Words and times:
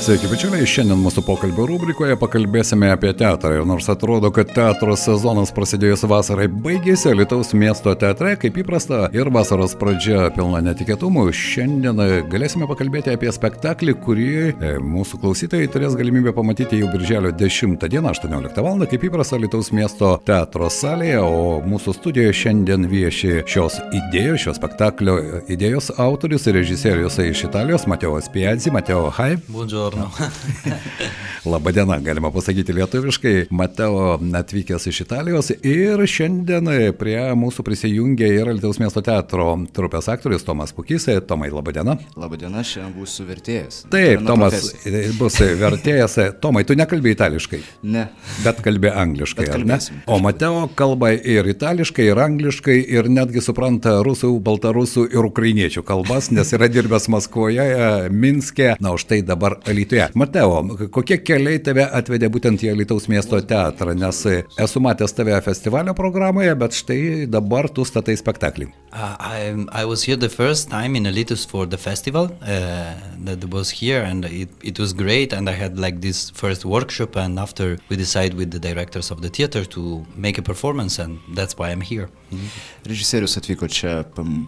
Sveiki, 0.00 0.30
bičiuliai, 0.32 0.64
šiandien 0.64 0.96
mūsų 0.96 1.20
pokalbio 1.26 1.66
rubrikoje 1.68 2.14
pakalbėsime 2.16 2.88
apie 2.88 3.10
teatrą. 3.12 3.58
Ir 3.58 3.66
nors 3.68 3.84
atrodo, 3.92 4.30
kad 4.32 4.48
teatro 4.56 4.94
sezonas 4.96 5.50
prasidėjus 5.52 6.06
vasarai 6.08 6.46
baigėsi, 6.48 7.10
Lietuvos 7.12 7.50
miesto 7.52 7.92
teatre, 8.00 8.30
kaip 8.40 8.56
įprasta, 8.62 9.10
ir 9.12 9.28
vasaros 9.28 9.74
pradžia 9.76 10.30
pilna 10.32 10.62
netikėtumų, 10.64 11.26
šiandien 11.36 12.00
galėsime 12.32 12.68
pakalbėti 12.70 13.12
apie 13.12 13.28
spektaklį, 13.36 13.96
kurį 14.06 14.30
e, 14.54 14.70
mūsų 14.80 15.20
klausytojai 15.20 15.68
turės 15.74 15.98
galimybę 16.00 16.32
pamatyti 16.32 16.80
jau 16.80 16.88
birželio 16.94 17.34
10 17.36 17.84
dieną, 17.84 18.14
18 18.16 18.64
val. 18.64 18.86
kaip 18.88 19.04
įprasta 19.10 19.36
Lietuvos 19.36 19.68
miesto 19.76 20.14
teatro 20.24 20.72
salėje, 20.72 21.20
o 21.20 21.60
mūsų 21.60 21.98
studijoje 21.98 22.38
šiandien 22.40 22.88
vieši 22.88 23.42
šios 23.44 23.76
idėjos, 23.90 24.46
šio 24.46 24.56
spektaklio 24.56 25.20
idėjos 25.44 25.92
autorius 26.00 26.48
ir 26.48 26.56
režisierius 26.62 27.20
iš 27.20 27.44
Italijos, 27.52 27.84
Mateo 27.84 28.16
Spiazzi, 28.24 28.72
Mateo 28.72 29.10
Hai. 29.12 29.34
Buongiorno. 29.44 29.89
Labadiena, 31.44 31.98
galima 32.04 32.30
pasakyti 32.30 32.74
lietuviškai. 32.76 33.34
Mateo 33.50 34.18
atvykęs 34.40 34.86
iš 34.90 35.00
Italijos 35.06 35.50
ir 35.64 36.02
šiandien 36.04 36.68
prie 37.00 37.18
mūsų 37.38 37.64
prisijungė 37.64 38.28
ir 38.34 38.50
Lietuvos 38.52 38.80
miesto 38.82 39.02
teatro 39.04 39.46
trupės 39.72 40.10
aktorius 40.12 40.44
Tomas 40.44 40.74
Pukys. 40.76 41.08
Tomai, 41.28 41.48
labadiena. 41.54 41.96
Labadiena, 42.20 42.64
šiandien 42.66 42.92
būsiu 42.98 43.24
vertėjas. 43.28 43.84
Taip, 43.92 44.24
Tomas 44.28 44.56
profesija. 44.58 45.14
bus 45.18 45.38
vertėjas. 45.62 46.18
Tomai, 46.44 46.64
tu 46.68 46.76
nekalbėjai 46.78 47.16
itališkai. 47.16 47.62
Ne. 47.88 48.06
Bet 48.44 48.60
kalbė 48.64 48.92
angliškai, 49.00 49.48
ar 49.54 49.64
ne? 49.64 49.80
O 50.10 50.20
Mateo 50.22 50.66
kalba 50.76 51.12
ir 51.16 51.48
itališkai, 51.54 52.04
ir 52.10 52.20
angliškai, 52.20 52.76
ir 52.98 53.08
netgi 53.12 53.42
supranta 53.44 53.96
rusų, 54.06 54.34
baltarusų 54.44 55.06
ir 55.14 55.30
ukrainiečių 55.30 55.84
kalbas, 55.88 56.30
nes 56.34 56.52
yra 56.56 56.68
dirbęs 56.72 57.08
Maskvoje, 57.12 57.66
Minske. 58.12 58.74
Na, 58.80 58.94
už 58.96 59.08
tai 59.10 59.22
dabar 59.26 59.58
Alytuje. 59.80 60.08
Mateo, 60.14 60.58
kokie 60.92 61.16
keliai 61.24 61.58
tave 61.64 61.86
atvedė 61.88 62.28
būtent 62.28 62.60
į 62.60 62.74
Alytaus 62.74 63.06
miesto 63.08 63.38
teatrą, 63.40 63.94
nes 63.96 64.18
esu 64.60 64.82
matęs 64.84 65.16
tave 65.16 65.38
festivalio 65.40 65.94
programoje, 65.96 66.52
bet 66.60 66.76
štai 66.76 67.00
dabar 67.30 67.70
tu 67.72 67.86
statai 67.88 68.18
spektaklį. 68.20 68.68
Uh, 68.92 69.16
I, 69.20 69.66
I 69.70 69.84
was 69.84 70.02
here 70.02 70.16
the 70.16 70.28
first 70.28 70.68
time 70.68 70.96
in 70.96 71.04
Alytus 71.04 71.46
for 71.46 71.64
the 71.64 71.78
festival 71.78 72.24
uh, 72.42 72.94
that 73.24 73.44
was 73.48 73.70
here 73.70 74.02
and 74.02 74.24
it, 74.24 74.48
it 74.62 74.80
was 74.80 74.92
great 74.92 75.32
and 75.32 75.48
I 75.48 75.52
had 75.52 75.78
like 75.78 76.00
this 76.00 76.30
first 76.30 76.64
workshop 76.64 77.14
and 77.16 77.38
after 77.38 77.78
we 77.88 77.94
decided 77.96 78.34
with 78.34 78.50
the 78.50 78.58
directors 78.58 79.12
of 79.12 79.22
the 79.22 79.28
theater 79.28 79.64
to 79.66 80.04
make 80.16 80.38
a 80.38 80.42
performance 80.42 80.98
and 80.98 81.20
that's 81.34 81.56
why 81.56 81.70
I'm 81.70 81.82
here. 81.82 82.08
Mm 82.32 82.38
-hmm. 82.38 82.88
Režisierius 82.88 83.36
atvyko 83.36 83.68
čia 83.68 84.04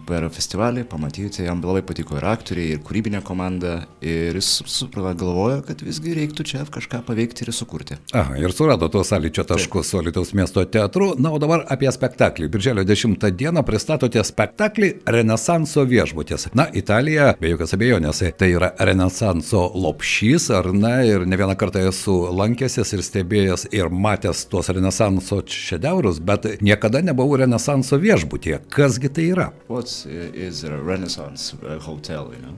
per 0.07 0.29
festivalį, 0.29 0.83
pamatyti, 0.83 1.43
jam 1.43 1.61
labai 1.61 1.81
patiko 1.81 2.17
ir 2.17 2.25
aktoriai, 2.25 2.71
ir 2.71 2.79
kūrybinė 2.79 3.21
komanda 3.21 3.85
ir 4.01 4.35
jis 4.35 4.63
suprata, 4.65 5.13
galvojo, 5.13 5.61
kad 5.67 5.81
visgi 5.81 6.13
reiktų 6.13 6.43
čia 6.43 6.65
kažką 6.65 7.01
paveikti 7.05 7.43
ir 7.45 7.53
sukurti. 7.53 7.95
Aha, 8.13 8.37
ir 8.37 8.51
surado 8.51 8.89
tuos 8.89 9.07
sąlyčio 9.07 9.43
taškus 9.43 9.87
su 9.87 10.01
Lietuvos 10.01 10.33
miesto 10.33 10.65
teatru. 10.65 11.13
Na, 11.17 11.31
o 11.31 11.39
dabar 11.39 11.65
apie 11.69 11.91
spektaklį. 11.91 12.47
Birželio 12.47 12.83
10 12.83 13.31
dieną 13.31 13.63
pristatote 13.63 14.23
spektaklį 14.33 14.89
Renesanso 15.13 15.85
viešbutis. 15.87 16.49
Na, 16.57 16.65
Italija, 16.73 17.31
be 17.39 17.53
jokios 17.53 17.75
abejonės, 17.77 18.23
tai 18.39 18.51
yra 18.55 18.73
Renesanso 18.79 19.67
lopšys, 19.77 20.49
ar 20.57 20.71
ne, 20.73 20.95
ir 21.09 21.27
ne 21.29 21.39
vieną 21.39 21.55
kartą 21.59 21.85
esu 21.89 22.17
lankęsis 22.33 22.95
ir 22.97 23.05
stebėjęs 23.05 23.67
ir 23.75 23.93
matęs 23.93 24.45
tuos 24.51 24.71
Renesanso 24.73 25.43
šedevrus, 25.47 26.21
bet 26.23 26.49
niekada 26.65 27.03
nebuvau 27.05 27.39
Renesanso 27.43 28.01
viešbutyje. 28.01 28.63
Kasgi 28.73 29.13
tai 29.13 29.29
yra? 29.35 29.49
What 29.69 29.89
is 30.33 30.63
a 30.63 30.77
Renaissance 30.77 31.53
uh, 31.61 31.79
hotel, 31.79 32.31
you 32.33 32.41
know? 32.41 32.55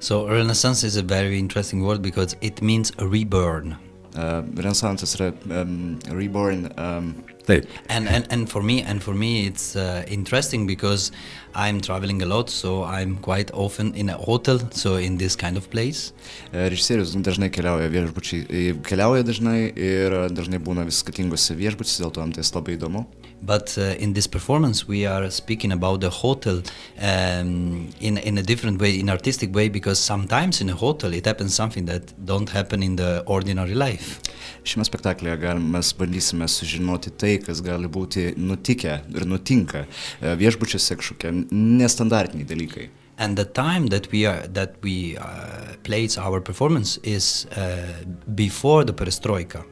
So 0.00 0.28
Renaissance 0.28 0.84
is 0.84 0.96
a 0.96 1.02
very 1.02 1.38
interesting 1.38 1.82
word 1.82 2.02
because 2.02 2.36
it 2.42 2.60
means 2.60 2.92
a 2.98 3.06
reborn. 3.06 3.76
Uh, 4.14 4.42
Renaissance 4.54 5.02
is 5.02 5.20
a 5.20 5.34
um, 5.50 5.98
reborn. 6.10 6.72
Um, 6.78 7.24
Taip. 7.46 7.66
And, 7.88 8.08
and 8.08 8.26
and 8.30 8.48
for 8.48 8.62
me 8.62 8.80
and 8.82 9.02
for 9.02 9.12
me 9.12 9.46
it's 9.46 9.76
uh, 9.76 10.04
interesting 10.08 10.66
because 10.66 11.12
I'm 11.54 11.80
traveling 11.80 12.22
a 12.22 12.26
lot, 12.26 12.48
so 12.48 12.84
I'm 12.84 13.18
quite 13.18 13.50
often 13.52 13.92
in 13.94 14.08
a 14.08 14.16
hotel, 14.16 14.60
so 14.70 14.96
in 14.96 15.18
this 15.18 15.36
kind 15.36 15.56
of 15.56 15.68
place. 15.68 16.12
Uh, 16.52 16.70
režisierius 16.70 17.12
dažnai 17.14 17.50
keliauja 17.50 17.90
viešbučiai, 17.92 18.72
keliauja 18.86 19.26
dažnai 19.26 19.74
ir 19.76 20.16
dažnai 20.32 20.58
būna 20.58 20.86
vis 20.88 21.02
skirtingose 21.04 21.58
viešbučiuose, 21.58 22.02
dėl 22.06 22.14
to 22.14 22.24
jam 22.24 22.32
tai 22.32 22.46
labai 22.54 22.78
įdomu. 22.78 23.04
But 23.46 23.76
uh, 23.76 23.94
in 23.98 24.14
this 24.14 24.26
performance, 24.26 24.88
we 24.88 25.04
are 25.04 25.30
speaking 25.30 25.72
about 25.72 26.00
the 26.00 26.10
hotel 26.10 26.62
um, 26.98 27.90
in 28.00 28.16
in 28.18 28.38
a 28.38 28.42
different 28.42 28.80
way, 28.80 28.98
in 28.98 29.10
artistic 29.10 29.54
way, 29.54 29.68
because 29.68 29.98
sometimes 29.98 30.60
in 30.60 30.70
a 30.70 30.74
hotel 30.74 31.12
it 31.12 31.26
happens 31.26 31.54
something 31.54 31.84
that 31.84 32.14
don't 32.24 32.48
happen 32.48 32.82
in 32.82 32.96
the 32.96 33.22
ordinary 33.26 33.74
life. 33.74 34.20
Šiame 34.64 34.86
spektaklėje 34.88 35.40
gal, 35.42 35.60
mes 35.60 35.92
bandysime 35.92 36.48
sužinoti 36.48 37.12
tai, 37.20 37.36
kas 37.44 37.60
gali 37.60 37.88
būti 37.88 38.30
nutikę 38.40 38.98
ir 39.12 39.26
nutinka 39.28 39.84
viešbučiuose 40.22 40.96
kažkokie 41.02 41.34
nestandartiniai 41.52 42.48
dalykai. 42.48 42.88
And 43.18 43.36
the 43.36 43.44
time 43.44 43.88
that 43.88 44.10
we 44.10 44.24
are 44.26 44.48
that 44.48 44.74
we 44.82 45.16
uh, 45.16 45.76
place 45.84 46.18
our 46.18 46.40
performance 46.40 46.98
is 47.04 47.46
uh, 47.56 48.02
before 48.34 48.84
the 48.84 48.92
perestroika. 48.92 49.64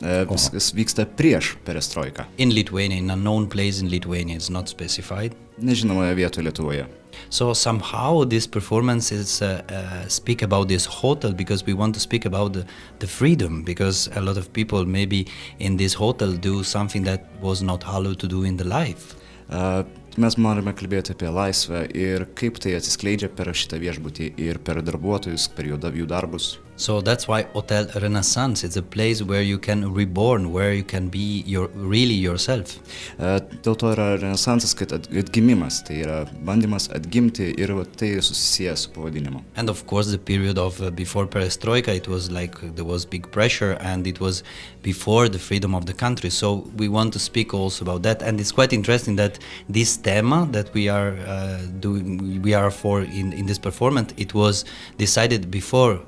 Viskas 0.00 0.74
vyksta 0.76 1.06
prieš 1.06 1.54
perestroiką. 1.64 2.26
In 2.38 2.52
Lithuania, 2.54 2.98
in 2.98 3.10
a 3.10 3.16
known 3.16 3.48
place 3.48 3.80
in 3.80 3.90
Lithuania, 3.90 4.36
it's 4.36 4.50
not 4.52 4.68
specified. 4.68 5.32
Nežinomoje 5.58 6.14
vietoje 6.14 6.44
Lietuvoje. 6.44 6.86
So 7.30 7.54
somehow 7.54 8.24
this 8.24 8.46
performance 8.46 9.10
is 9.10 9.40
uh, 9.40 9.62
uh, 9.70 10.06
speak 10.08 10.42
about 10.42 10.68
this 10.68 10.84
hotel 10.84 11.32
because 11.32 11.64
we 11.64 11.72
want 11.72 11.94
to 11.94 12.00
speak 12.00 12.26
about 12.26 12.52
the, 12.52 12.66
the 12.98 13.06
freedom 13.06 13.62
because 13.62 14.10
a 14.16 14.20
lot 14.20 14.36
of 14.36 14.52
people 14.52 14.84
maybe 14.84 15.26
in 15.58 15.78
this 15.78 15.94
hotel 15.94 16.32
do 16.32 16.62
something 16.62 17.04
that 17.04 17.24
was 17.40 17.62
not 17.62 17.84
allowed 17.86 18.18
to 18.18 18.28
do 18.28 18.44
in 18.44 18.58
the 18.58 18.64
life. 18.64 19.16
Uh, 19.48 19.82
mes 20.18 20.36
norime 20.36 20.72
kalbėti 20.74 21.14
apie 21.14 21.30
laisvę 21.30 21.86
ir 21.94 22.26
kaip 22.36 22.60
tai 22.60 22.74
atsiskleidžia 22.76 23.28
per 23.32 23.52
šitą 23.54 23.78
viešbutį 23.80 24.32
ir 24.42 24.58
per 24.58 24.82
darbuotojus, 24.82 25.48
per 25.54 25.68
jų 25.70 26.06
darbus. 26.08 26.56
So 26.76 27.00
that's 27.00 27.26
why 27.26 27.42
Hotel 27.54 27.86
Renaissance 27.94 28.62
is 28.62 28.76
a 28.76 28.82
place 28.82 29.22
where 29.22 29.40
you 29.40 29.58
can 29.58 29.94
reborn, 29.94 30.52
where 30.52 30.74
you 30.74 30.84
can 30.84 31.08
be 31.08 31.42
your, 31.46 31.68
really 31.68 32.14
yourself. 32.14 32.78
Uh, 33.18 33.40
dėl 33.64 33.78
to 33.80 33.92
yra 33.94 34.08
renesansas, 34.20 34.74
kad 34.76 34.92
atgimimas, 34.92 35.80
tai 35.86 36.02
yra 36.04 36.18
bandymas 36.44 36.90
atgimti 36.92 37.48
ir 37.56 37.72
tai 37.96 38.10
susijęs 38.20 38.84
su 38.84 38.90
pavadinimu. 38.90 39.42
And 39.56 39.70
of 39.70 39.86
course 39.86 40.10
the 40.10 40.18
period 40.18 40.58
of 40.58 40.80
uh, 40.82 40.90
before 40.90 41.26
perestroika, 41.26 41.96
it 41.96 42.08
was 42.08 42.30
like 42.30 42.60
there 42.74 42.84
was 42.84 43.06
big 43.06 43.30
pressure 43.30 43.72
and 43.80 44.06
it 44.06 44.20
was 44.20 44.42
before 44.82 45.30
the 45.30 45.38
freedom 45.38 45.74
of 45.74 45.86
the 45.86 45.94
country. 45.94 46.28
So 46.28 46.68
we 46.76 46.88
want 46.88 47.14
to 47.14 47.18
speak 47.18 47.54
also 47.54 47.86
about 47.86 48.02
that 48.02 48.20
and 48.20 48.38
it's 48.38 48.52
quite 48.52 48.74
interesting 48.74 49.16
that 49.16 49.38
this 49.70 49.96
thema 49.96 50.46
that 50.52 50.74
we 50.74 50.90
are 50.90 51.16
uh, 51.26 51.62
doing, 51.80 52.42
we 52.42 52.52
are 52.52 52.70
for 52.70 53.00
in, 53.00 53.32
in 53.32 53.46
this 53.46 53.58
performance, 53.58 54.12
it 54.18 54.34
was 54.34 54.66
decided 54.98 55.50
before 55.50 56.00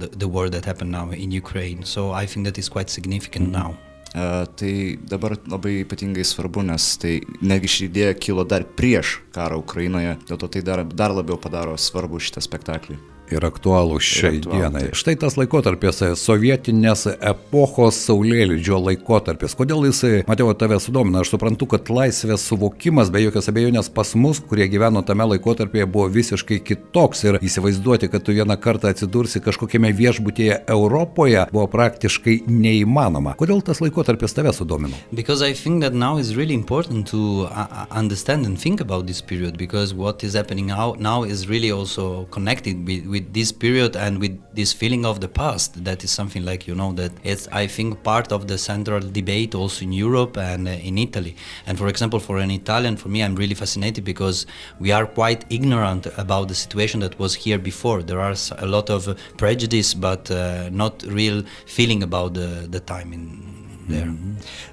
the, 0.00 0.08
the 0.22 0.28
war 0.34 0.46
that 0.50 0.64
happened 0.64 0.92
now 0.92 1.10
in 1.10 1.30
Ukraine. 1.42 1.84
So 1.84 2.00
I 2.22 2.26
think 2.26 2.46
that 2.46 2.58
is 2.58 2.68
quite 2.68 2.90
significant 2.98 3.48
mm 3.48 3.54
-hmm. 3.54 3.62
now. 3.62 3.70
Uh, 4.14 4.44
tai 4.58 4.98
dabar 5.12 5.36
labai 5.52 5.74
ypatingai 5.84 6.24
svarbu, 6.24 6.62
nes 6.62 6.96
tai 6.96 7.20
negi 7.50 7.68
ši 7.74 7.80
idėja 7.88 8.14
kilo 8.24 8.44
dar 8.44 8.62
prieš 8.78 9.08
karą 9.36 9.58
Ukrainoje, 9.64 10.16
dėl 10.28 10.38
to 10.40 10.48
tai 10.48 10.62
dar, 10.68 10.84
dar 10.84 11.10
labiau 11.12 11.36
padaro 11.36 11.76
svarbu 11.76 12.16
šitą 12.16 12.40
spektaklį 12.40 12.96
ir 13.32 13.44
aktualų 13.46 13.98
šiai 14.02 14.40
dienai. 14.44 14.88
Tai. 14.88 14.98
Štai 14.98 15.14
tas 15.20 15.36
laikotarpis, 15.38 16.02
sovietinės 16.20 17.06
epochos 17.16 17.98
saulėlydžio 18.06 18.80
laikotarpis. 18.82 19.56
Kodėl 19.58 19.88
jisai, 19.88 20.22
Matėjo, 20.28 20.54
tave 20.58 20.78
sudomina? 20.82 21.22
Aš 21.22 21.34
suprantu, 21.34 21.68
kad 21.72 21.90
laisvės 21.92 22.46
suvokimas, 22.48 23.12
be 23.14 23.22
jokios 23.24 23.50
abejonės 23.50 23.90
pas 23.94 24.14
mus, 24.18 24.40
kurie 24.40 24.68
gyveno 24.70 25.02
tame 25.06 25.26
laikotarpyje, 25.34 25.88
buvo 25.90 26.08
visiškai 26.12 26.60
kitoks 26.64 27.24
ir 27.26 27.40
įsivaizduoti, 27.44 28.10
kad 28.12 28.24
tu 28.24 28.36
vieną 28.36 28.58
kartą 28.62 28.92
atsidursi 28.92 29.42
kažkokiame 29.44 29.92
viešbutėje 29.96 30.62
Europoje, 30.70 31.46
buvo 31.52 31.66
praktiškai 31.72 32.40
neįmanoma. 32.48 33.36
Kodėl 33.40 33.62
tas 33.64 33.82
laikotarpis 33.84 34.36
tave 34.36 34.54
sudomino? 34.56 34.96
Because 35.12 35.42
I 35.42 35.54
think 35.54 35.82
that 35.82 35.94
now 35.94 36.18
is 36.18 36.34
really 36.36 36.54
important 36.54 37.08
to 37.12 37.48
uh, 37.50 37.86
understand 37.90 38.46
and 38.46 38.58
think 38.58 38.80
about 38.80 39.06
this 39.06 39.20
period 39.20 39.58
because 39.58 39.94
what 39.94 40.24
is 40.24 40.34
happening 40.34 40.66
now, 40.66 40.94
now 40.98 41.24
is 41.24 41.48
really 41.48 41.70
also 41.70 42.26
connected 42.30 42.86
with, 42.86 43.06
with 43.18 43.32
this 43.38 43.50
period 43.64 43.96
and 43.96 44.20
with 44.20 44.34
this 44.54 44.72
feeling 44.72 45.04
of 45.04 45.20
the 45.24 45.28
past 45.42 45.84
that 45.84 46.04
is 46.04 46.10
something 46.10 46.44
like 46.44 46.62
you 46.68 46.74
know 46.80 46.92
that 47.00 47.12
it's 47.30 47.44
i 47.62 47.66
think 47.66 47.88
part 48.12 48.28
of 48.36 48.40
the 48.50 48.58
central 48.70 49.00
debate 49.20 49.52
also 49.60 49.78
in 49.84 49.92
europe 49.92 50.36
and 50.36 50.68
uh, 50.68 50.88
in 50.88 50.96
italy. 50.98 51.34
And 51.66 51.74
for 51.78 51.88
example 51.88 52.20
for 52.20 52.36
an 52.38 52.50
italian 52.50 52.94
for 52.96 53.08
me 53.08 53.18
i'm 53.24 53.36
really 53.42 53.58
fascinated 53.64 54.04
because 54.12 54.46
we 54.78 54.88
are 54.92 55.06
quite 55.20 55.40
ignorant 55.58 56.06
about 56.24 56.44
the 56.48 56.54
situation 56.54 57.00
that 57.00 57.18
was 57.18 57.32
here 57.44 57.58
before. 57.58 58.02
There 58.02 58.20
are 58.20 58.36
a 58.66 58.66
lot 58.66 58.90
of 58.90 59.00
prejudice 59.36 59.94
but 59.94 60.30
uh, 60.30 60.68
not 60.70 61.02
real 61.20 61.42
feeling 61.66 62.02
about 62.02 62.34
the, 62.34 62.66
the 62.74 62.80
time 62.80 63.12
in 63.12 63.57
there. 63.88 64.12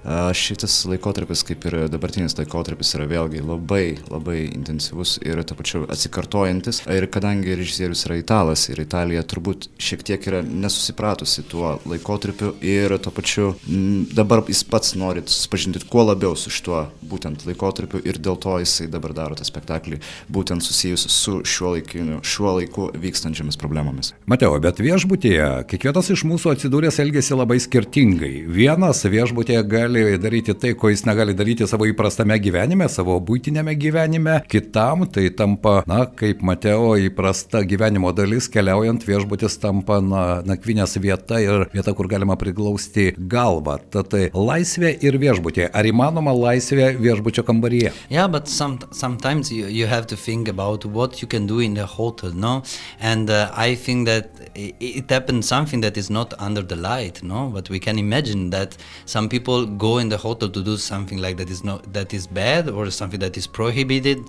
A, 0.04 0.34
Šitas 0.36 0.78
laikotarpis, 0.90 1.44
kaip 1.48 1.66
ir 1.70 1.78
dabartinis 1.92 2.38
laikotarpis, 2.38 2.94
yra 2.98 3.08
vėlgi 3.10 3.42
labai, 3.46 3.98
labai 4.12 4.38
intensyvus 4.52 5.18
ir 5.26 5.42
to 5.48 5.58
pačiu 5.58 5.84
atsikartojantis. 5.92 6.84
Ir 6.92 7.08
kadangi 7.12 7.56
režisierius 7.58 8.06
yra 8.10 8.20
italas 8.20 8.68
ir 8.70 8.82
Italija 8.84 9.24
turbūt 9.26 9.70
šiek 9.82 10.04
tiek 10.06 10.28
yra 10.30 10.42
nesusipratusi 10.46 11.46
tuo 11.50 11.76
laikotarpiu 11.90 12.54
ir 12.66 12.98
to 13.02 13.14
pačiu 13.16 13.54
m, 13.70 14.06
dabar 14.16 14.44
jis 14.50 14.64
pats 14.70 14.96
nori 15.00 15.24
susipažinti 15.26 15.86
kuo 15.90 16.06
labiau 16.10 16.36
su 16.38 16.54
šituo 16.54 16.86
būtent 17.06 17.46
laikotarpiu 17.48 18.02
ir 18.06 18.20
dėl 18.22 18.38
to 18.42 18.58
jisai 18.62 18.88
dabar 18.92 19.16
daro 19.18 19.38
tą 19.38 19.48
spektaklį 19.48 20.02
būtent 20.32 20.66
susijusiu 20.66 21.12
su 21.12 21.36
šiuo, 21.46 21.76
laikiniu, 21.76 22.20
šiuo 22.26 22.56
laiku 22.60 22.90
vykstančiamis 23.02 23.58
problemomis. 23.62 24.14
Mateo, 24.30 24.54
bet 24.62 24.82
viešbutyje 24.84 25.50
kiekvienas 25.72 26.12
iš 26.14 26.26
mūsų 26.28 26.56
atsidūręs 26.56 27.00
elgesi 27.04 27.38
labai 27.38 27.58
skirtingai. 27.64 28.34
Vienas 28.52 29.05
viešbutyje 29.12 29.62
gali 29.70 30.04
daryti 30.22 30.56
tai, 30.58 30.74
ko 30.78 30.90
jis 30.92 31.06
negali 31.08 31.36
daryti 31.38 31.68
savo 31.68 31.88
įprastame 31.90 32.38
gyvenime, 32.42 32.88
savo 32.92 33.18
būtinėme 33.24 33.76
gyvenime, 33.80 34.40
kitam 34.52 35.06
tai 35.12 35.30
tampa, 35.36 35.82
na, 35.90 36.06
kaip 36.08 36.44
Mateo, 36.46 36.94
įprasta 37.00 37.64
gyvenimo 37.68 38.12
dalis, 38.16 38.50
keliaujant 38.52 39.06
viešbutis 39.08 39.58
tampa 39.62 40.00
na, 40.04 40.24
nakvinės 40.46 40.98
vieta 41.02 41.40
ir 41.44 41.68
vieta, 41.74 41.94
kur 41.98 42.10
galima 42.12 42.38
priglausti 42.40 43.12
galvą. 43.18 43.78
Tad 43.94 44.12
tai 44.14 44.24
laisvė 44.34 44.96
ir 45.06 45.20
viešbutyje. 45.22 45.70
Ar 45.76 45.88
įmanoma 45.90 46.34
laisvė 46.36 46.94
viešbučio 47.00 47.46
kambaryje? 47.48 47.94
Yeah, 48.10 48.28
but 48.28 48.48
some, 48.48 48.80
sometimes 48.92 49.52
you, 49.52 49.68
you 49.68 49.88
have 49.88 50.08
to 50.08 50.16
think 50.16 50.48
about 50.48 50.86
what 50.86 51.22
you 51.22 51.28
can 51.28 51.48
do 51.48 51.60
in 51.60 51.74
the 51.74 51.86
hotel, 51.86 52.32
no? 52.34 52.64
And 53.00 53.30
uh, 53.30 53.52
I 53.56 53.76
think 53.76 54.08
that 54.08 54.30
it 54.56 55.10
happened 55.10 55.46
something 55.46 55.82
that 55.82 55.98
is 55.98 56.10
not 56.10 56.34
under 56.40 56.62
the 56.62 56.76
light, 56.76 57.24
no? 57.24 57.50
But 57.54 57.70
we 57.70 57.80
can 57.80 57.98
imagine 57.98 58.50
that 58.52 58.78
some 59.06 59.28
people 59.30 59.66
go 59.66 59.98
in 59.98 60.10
the 60.10 60.18
hotel 60.18 60.50
to 60.50 60.62
do 60.64 60.78
something 60.78 61.20
like 61.20 61.38
that 61.38 61.50
is 61.50 61.64
not 61.64 61.94
that 61.94 62.14
is 62.14 62.28
bad 62.28 62.70
or 62.70 62.90
something 62.92 63.20
that 63.20 63.38
is 63.38 63.48
prohibited 63.48 64.20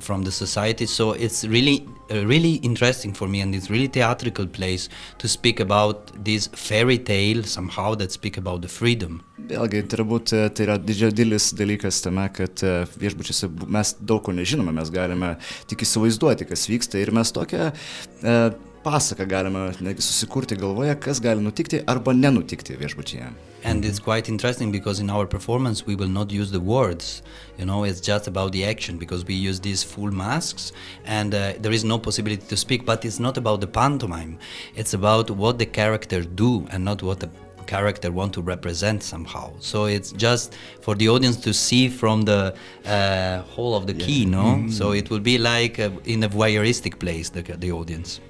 from 0.00 0.24
the 0.24 0.32
society. 0.32 0.86
So 0.86 1.12
it's 1.12 1.44
really, 1.44 1.86
uh, 2.10 2.26
really 2.26 2.54
interesting 2.62 3.12
for 3.12 3.28
me, 3.28 3.40
and 3.40 3.54
it's 3.54 3.70
really 3.70 3.88
theatrical 3.88 4.46
place 4.46 4.88
to 5.18 5.28
speak 5.28 5.60
about 5.60 6.12
this 6.24 6.48
fairy 6.48 6.98
tale 6.98 7.42
somehow 7.44 7.94
that 7.96 8.12
speak 8.12 8.36
about 8.36 8.62
the 8.62 8.68
freedom. 8.68 9.22
Vėlgi, 9.46 9.82
turbūt 9.86 10.32
e, 10.34 10.38
tai 10.50 10.64
yra 10.66 10.74
didžiulis 10.82 11.52
dalykas 11.54 12.00
tame, 12.02 12.24
kad 12.34 12.62
e, 12.66 12.72
viešbučiuose 12.98 13.46
bu- 13.52 13.68
mes 13.70 13.92
daug 14.00 14.24
ko 14.26 14.32
nežinome, 14.34 14.72
mes 14.74 14.90
galime 14.90 15.36
tik 15.70 15.84
įsivaizduoti, 15.86 16.48
kas 16.50 16.66
vyksta 16.66 16.98
ir 16.98 17.12
mes 17.14 17.30
tokią 17.36 17.68
e, 17.70 18.34
pasaką 18.82 19.26
galime 19.30 19.68
susikurti 19.98 20.58
galvoje, 20.58 20.96
kas 20.98 21.20
gali 21.22 21.44
nutikti 21.44 21.82
arba 21.86 22.14
nenutikti 22.16 22.78
viešbučiuje. 22.80 23.28
And 23.66 23.84
it's 23.84 23.98
quite 23.98 24.28
interesting 24.28 24.70
because 24.70 25.00
in 25.00 25.10
our 25.10 25.26
performance 25.26 25.84
we 25.84 25.96
will 25.96 26.06
not 26.06 26.30
use 26.30 26.52
the 26.52 26.60
words. 26.60 27.22
You 27.58 27.66
know, 27.66 27.82
it's 27.82 28.00
just 28.00 28.28
about 28.28 28.52
the 28.52 28.64
action 28.64 28.96
because 28.96 29.24
we 29.24 29.34
use 29.34 29.58
these 29.58 29.82
full 29.82 30.12
masks 30.12 30.70
and 31.04 31.34
uh, 31.34 31.54
there 31.58 31.72
is 31.72 31.82
no 31.82 31.98
possibility 31.98 32.46
to 32.46 32.56
speak. 32.56 32.86
But 32.86 33.04
it's 33.04 33.18
not 33.18 33.36
about 33.36 33.60
the 33.60 33.66
pantomime. 33.66 34.38
It's 34.76 34.94
about 34.94 35.32
what 35.32 35.58
the 35.58 35.66
character 35.66 36.22
do 36.22 36.68
and 36.70 36.84
not 36.84 37.02
what 37.02 37.18
the 37.18 37.28
character 37.66 38.10
want 38.10 38.32
to 38.34 38.42
represent 38.42 39.02
somehow. 39.02 39.52
So 39.60 39.86
it's 39.86 40.12
just 40.12 40.54
for 40.80 40.94
the 40.94 41.08
audience 41.08 41.36
to 41.38 41.52
see 41.52 41.88
from 41.88 42.22
the 42.22 42.54
uh, 42.86 43.42
whole 43.54 43.74
of 43.74 43.86
the 43.86 43.94
key, 43.94 44.24
no? 44.26 44.68
So 44.70 44.92
it 44.92 45.10
will 45.10 45.20
be 45.20 45.38
like 45.38 45.78
uh, 45.78 45.90
in 46.04 46.22
a 46.24 46.28
voyeuristic 46.28 46.98
place, 46.98 47.30
the, 47.30 47.42
the 47.42 47.72
audience. 47.72 48.20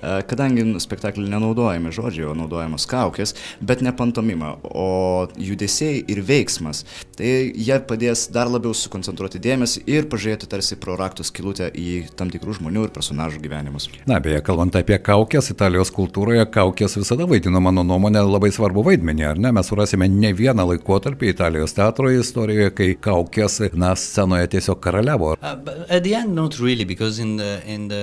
E, 0.00 0.20
Kadangi 0.28 0.64
spektaklį 0.82 1.28
nenaudojami 1.30 1.92
žodžiai, 1.94 2.28
o 2.30 2.34
naudojamos 2.36 2.86
kaukės, 2.90 3.34
bet 3.60 3.82
ne 3.84 3.92
pantomima, 3.96 4.54
o 4.62 5.26
judesiai 5.40 6.02
ir 6.10 6.22
veiksmas, 6.26 6.84
tai 7.16 7.50
jie 7.52 7.78
padės 7.88 8.26
dar 8.32 8.50
labiau 8.52 8.74
sukoncentruoti 8.76 9.40
dėmesį 9.42 9.84
ir 9.90 10.08
pažiūrėti 10.12 10.48
tarsi 10.50 10.78
pro 10.80 10.96
raktų 10.98 11.26
skilutę 11.26 11.70
į 11.72 12.06
tam 12.18 12.32
tikrų 12.32 12.58
žmonių 12.60 12.86
ir 12.88 12.94
personažų 12.94 13.42
gyvenimus. 13.44 13.88
Na, 14.08 14.20
beje, 14.22 14.42
kalbant 14.46 14.76
apie 14.78 14.98
kaukės, 15.02 15.50
Italijos 15.54 15.92
kultūroje 15.94 16.46
kaukės 16.52 16.98
visada 16.98 17.28
vaidino, 17.28 17.62
mano 17.64 17.84
nuomonė, 17.86 18.24
labai 18.26 18.52
svarbu 18.54 18.85
vaidmenį, 18.86 19.24
ar 19.30 19.40
ne? 19.42 19.52
Mes 19.56 19.68
surasime 19.70 20.08
ne 20.10 20.32
vieną 20.36 20.66
laikotarpį 20.70 21.32
Italijos 21.34 21.76
teatro 21.76 22.10
istorijoje, 22.12 22.72
kai 22.78 22.88
kaukės, 23.06 23.58
na, 23.74 23.92
scenoje 23.98 24.50
tiesiog 24.56 24.80
karaliavo. 24.84 25.34
Uh, 25.36 25.54
but 25.56 25.90
at 25.90 26.04
the 26.04 26.14
end, 26.14 26.34
not 26.34 26.58
really, 26.62 26.84
because 26.84 27.18
in 27.22 27.36
the 27.36 27.60
in 27.66 27.88
the 27.88 28.02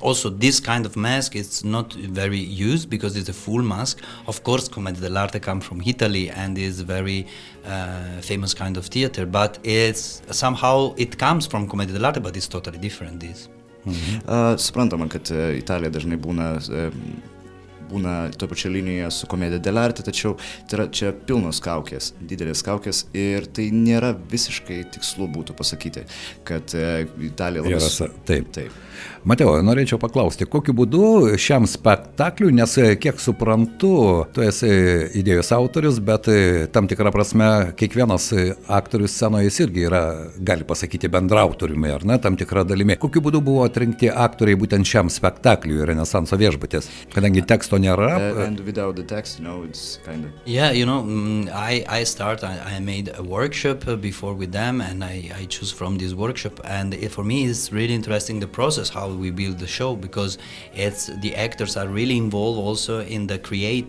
also 0.00 0.30
this 0.30 0.60
kind 0.60 0.86
of 0.86 0.96
mask 0.96 1.36
it's 1.36 1.64
not 1.64 1.94
very 1.94 2.40
used 2.40 2.90
because 2.90 3.16
it's 3.16 3.28
a 3.28 3.36
full 3.44 3.62
mask. 3.62 4.02
Of 4.26 4.42
course, 4.42 4.68
Commedia 4.68 5.08
dell'arte 5.08 5.40
come 5.40 5.60
from 5.60 5.82
Italy 5.84 6.30
and 6.30 6.58
is 6.58 6.80
very 6.80 7.26
uh, 7.64 8.20
famous 8.20 8.54
kind 8.54 8.76
of 8.76 8.86
theater, 8.86 9.26
but 9.26 9.58
it's 9.62 10.22
somehow 10.30 10.94
it 10.96 11.18
comes 11.18 11.46
from 11.46 11.68
Commedia 11.68 11.98
dell'arte, 11.98 12.22
but 12.22 12.36
it's 12.36 12.48
totally 12.48 12.78
different. 12.78 13.20
This. 13.20 13.48
A, 14.26 14.56
Suprantama, 14.56 15.08
kad 15.08 15.30
e, 15.30 15.58
Italija 15.58 15.92
dažnai 15.92 16.16
būna, 16.20 16.54
e, 16.56 16.84
būna 17.90 18.14
to 18.38 18.48
pačio 18.50 18.70
linijoje 18.74 19.10
su 19.18 19.28
komedija 19.30 19.62
dell'arte, 19.64 20.04
tačiau 20.06 20.36
tai 20.68 20.78
yra 20.78 20.86
čia 20.94 21.12
pilnos 21.26 21.60
kaukės, 21.64 22.12
didelės 22.20 22.64
kaukės 22.66 23.04
ir 23.16 23.46
tai 23.54 23.68
nėra 23.74 24.14
visiškai 24.30 24.82
tikslu 24.94 25.28
būtų 25.34 25.56
pasakyti, 25.58 26.06
kad 26.48 26.74
e, 26.76 27.04
Italija 27.28 27.64
labai... 27.64 27.76
Yra 27.76 27.84
su- 27.84 28.04
sa- 28.04 28.10
taip. 28.28 28.50
Taip. 28.54 28.74
Mateo, 29.26 29.54
norėčiau 29.64 29.98
paklausti, 30.00 30.46
kokiu 30.48 30.74
būdu 30.76 31.34
šiam 31.40 31.64
spektakliui, 31.68 32.52
nes 32.54 32.74
e, 32.78 32.90
kiek 33.00 33.18
suprantu, 33.22 33.94
tu 34.36 34.44
esi 34.44 34.68
idėjos 35.20 35.50
autorius, 35.56 35.98
bet 36.04 36.28
e, 36.32 36.66
tam 36.72 36.88
tikrą 36.90 37.12
prasme 37.14 37.48
kiekvienas 37.78 38.30
aktorius 38.68 39.16
scenoje 39.16 39.48
jis 39.48 39.60
irgi 39.64 39.86
yra, 39.88 40.02
gali 40.44 40.66
pasakyti, 40.68 41.10
bendrautoriumi, 41.12 41.90
ar 41.94 42.04
ne, 42.08 42.18
tam 42.22 42.36
tikrą 42.40 42.66
dalimi. 42.68 42.98
Kokiu 43.00 43.22
būdu 43.24 43.40
buvo 43.44 43.64
atrinkti 43.66 44.10
aktoriai 44.12 44.58
būtent 44.60 44.88
šiam 44.88 45.10
spektakliui 45.12 45.84
Renesanso 45.88 46.38
viešbutės, 46.40 46.88
kadangi 47.14 47.44
teksto 47.48 47.73
nėra. 47.78 48.36
Uh, 48.36 48.40
and 48.42 48.60
without 48.60 48.96
the 48.96 49.02
text, 49.02 49.38
you 49.38 49.44
know, 49.44 49.62
it's 49.62 49.98
kind 50.04 50.24
of... 50.24 50.30
Yeah, 50.44 50.70
you 50.70 50.86
know, 50.86 51.02
mm, 51.02 51.50
I, 51.52 51.84
I 51.88 52.04
start, 52.04 52.42
I, 52.44 52.76
I 52.76 52.80
made 52.80 53.10
a 53.14 53.22
workshop 53.22 53.86
uh, 53.86 53.96
before 53.96 54.34
with 54.34 54.52
them 54.52 54.80
and 54.80 55.04
I, 55.04 55.30
I 55.34 55.44
choose 55.46 55.72
from 55.72 55.98
this 55.98 56.14
workshop. 56.14 56.60
And 56.64 56.94
it, 56.94 57.10
for 57.10 57.24
me, 57.24 57.44
it's 57.44 57.72
really 57.72 57.94
interesting 57.94 58.40
the 58.40 58.46
process, 58.46 58.88
how 58.88 59.08
we 59.08 59.30
build 59.30 59.58
the 59.58 59.66
show, 59.66 59.96
because 59.96 60.38
it's 60.74 61.06
the 61.20 61.34
actors 61.34 61.76
are 61.76 61.88
really 61.88 62.16
involved 62.16 62.58
also 62.58 63.00
in 63.00 63.26
the 63.26 63.38
create 63.38 63.86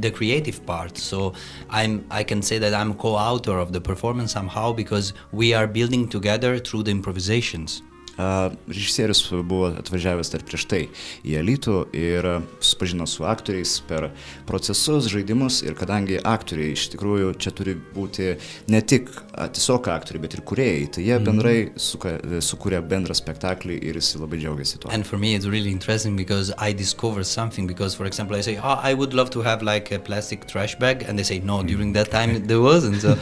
the 0.00 0.10
creative 0.10 0.64
part. 0.66 0.98
So 0.98 1.34
I'm, 1.70 2.06
I 2.10 2.24
can 2.24 2.42
say 2.42 2.58
that 2.58 2.74
I'm 2.74 2.94
co-author 2.94 3.58
of 3.58 3.72
the 3.72 3.80
performance 3.80 4.32
somehow 4.32 4.72
because 4.72 5.12
we 5.32 5.54
are 5.54 5.66
building 5.66 6.08
together 6.08 6.58
through 6.58 6.84
the 6.84 6.90
improvisations. 6.90 7.82
A, 8.16 8.50
Režisierius 8.68 9.20
buvo 9.44 9.70
atvažiavęs 9.76 10.30
dar 10.32 10.44
prieš 10.46 10.64
tai 10.70 10.82
į 11.26 11.36
Elitų 11.42 11.76
ir 11.96 12.28
susipažino 12.60 13.06
su 13.10 13.26
aktoriais 13.28 13.76
per 13.88 14.08
procesus, 14.48 15.10
žaidimus 15.12 15.60
ir 15.66 15.76
kadangi 15.78 16.18
aktoriai 16.24 16.72
iš 16.72 16.88
tikrųjų 16.94 17.34
čia 17.42 17.52
turi 17.56 17.76
būti 17.76 18.32
ne 18.72 18.80
tik 18.80 19.10
tiesiog 19.36 19.90
aktoriai, 19.92 20.22
bet 20.24 20.38
ir 20.38 20.44
kuriejai, 20.48 20.86
tai 20.96 21.04
jie 21.06 21.18
bendrai 21.22 21.56
suka, 21.80 22.16
sukūrė 22.44 22.80
bendrą 22.88 23.16
spektaklį 23.16 23.78
ir 23.84 24.00
jis 24.00 24.14
labai 24.20 24.40
džiaugiasi 24.40 24.80
tuo. 24.80 24.92
And 24.92 25.06
for 25.06 25.18
me, 25.18 25.34
it's 25.34 25.46
really 25.46 25.70
interesting 25.70 26.16
because 26.16 26.52
I 26.58 26.72
discover 26.72 27.24
something. 27.24 27.66
Because, 27.66 27.94
for 27.94 28.06
example, 28.06 28.36
I 28.36 28.40
say, 28.40 28.56
"Oh, 28.56 28.78
I 28.82 28.94
would 28.94 29.12
love 29.12 29.30
to 29.30 29.42
have 29.42 29.62
like 29.62 29.92
a 29.92 29.98
plastic 29.98 30.46
trash 30.46 30.76
bag," 30.78 31.04
and 31.06 31.18
they 31.18 31.24
say, 31.24 31.40
"No, 31.40 31.62
during 31.62 31.92
that 31.94 32.10
time 32.10 32.40
there 32.50 32.60
wasn't." 32.60 33.02
So, 33.02 33.18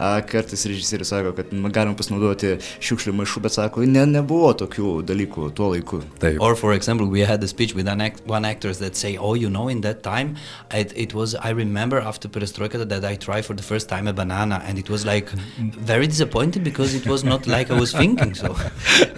kartais 0.00 0.64
režisierius 0.66 1.08
sako, 1.12 1.32
kad 1.36 1.52
"Ma, 1.52 1.68
galim 1.68 1.94
pasinaudoti 1.94 2.56
šiukšlių 2.80 3.12
maišų, 3.20 3.40
bet 3.44 3.52
sako, 3.52 3.84
ne, 3.86 4.06
nebuvo 4.06 4.52
tokių 4.56 5.02
dalykų 5.04 5.50
tuo 5.54 5.70
laiku. 5.74 6.02
Taip. 6.18 6.40
or, 6.40 6.54
for 6.56 6.72
example, 6.72 7.06
we 7.06 7.20
had 7.20 7.42
a 7.44 7.48
speech 7.48 7.74
with 7.74 7.86
an 7.88 8.00
act- 8.00 8.22
one 8.26 8.44
actors 8.44 8.78
that 8.78 8.96
say, 8.96 9.16
"Oh, 9.16 9.34
you 9.34 9.48
know, 9.50 9.68
in 9.68 9.80
that 9.82 10.02
time, 10.02 10.36
it, 10.72 10.92
it 10.96 11.14
was. 11.14 11.34
I 11.42 11.50
remember 11.50 11.98
after 12.00 12.28
Perestroika 12.28 12.88
that 12.88 13.04
I 13.04 13.16
tried 13.16 13.44
for 13.44 13.54
the 13.54 13.62
first 13.62 13.88
time 13.88 14.08
a 14.08 14.12
banana, 14.12 14.62
and 14.66 14.78
it 14.78 14.88
was 14.88 15.04
like 15.04 15.28
very 15.58 16.06
disappointed 16.06 16.64
because 16.64 16.94
it 16.94 17.06
was 17.06 17.22
not 17.24 17.46
like 17.46 17.70
I 17.70 17.78
was 17.78 17.92
thinking." 17.92 18.34
So. 18.34 18.56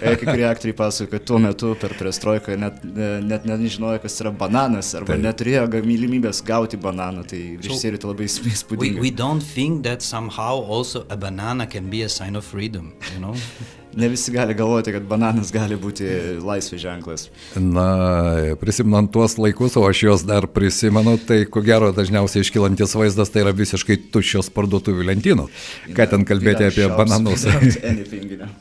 E, 0.03 0.15
Kai 0.15 0.25
kurie 0.25 0.43
aktoriai 0.49 0.75
pasakoja, 0.75 1.11
kad 1.11 1.25
tuo 1.25 1.37
metu 1.39 1.75
per 1.79 1.89
prestroiką 1.95 2.57
net, 2.59 2.83
net, 2.83 3.45
net 3.45 3.45
nežinojo, 3.45 4.01
kas 4.01 4.19
yra 4.21 4.31
bananas, 4.37 4.93
arba 4.95 5.13
Taip. 5.15 5.21
neturėjo 5.23 5.63
galimybės 5.71 6.41
gauti 6.43 6.75
bananą, 6.77 7.23
tai 7.27 7.57
režisieriui 7.61 7.99
tai 8.01 8.09
labai 8.11 8.27
We, 8.27 8.51
įspūdinga. 8.51 8.99
we 8.99 9.11
don't 9.11 9.39
think 9.41 9.83
that 9.83 10.01
somehow 10.01 10.59
also 10.73 11.05
a 11.09 11.15
banana 11.15 11.67
can 11.67 11.89
be 11.89 12.01
a 12.01 12.09
sign 12.09 12.35
of 12.35 12.43
freedom, 12.43 12.95
you 13.13 13.19
know? 13.19 13.35
ne 13.95 14.09
visi 14.11 14.31
gali 14.31 14.53
galvoti, 14.57 14.93
kad 14.95 15.05
bananas 15.09 15.51
gali 15.53 15.77
būti 15.79 16.07
laisvės 16.43 16.81
ženklas. 16.83 17.27
Na, 17.55 18.55
prisimenant 18.61 19.11
tuos 19.13 19.37
laikus, 19.41 19.77
o 19.77 19.85
aš 19.87 20.03
juos 20.05 20.25
dar 20.27 20.47
prisimenu, 20.51 21.15
tai 21.27 21.43
ko 21.49 21.63
gero 21.65 21.91
dažniausiai 21.95 22.45
iškilantis 22.45 22.95
vaizdas 22.97 23.33
tai 23.33 23.43
yra 23.45 23.53
visiškai 23.55 23.99
tuščios 24.13 24.51
parduotuvių 24.55 25.07
lentynos. 25.11 25.63
Ką 25.95 26.09
ten 26.11 26.25
kalbėti 26.27 26.69
apie 26.69 26.89
bananus? 26.97 27.47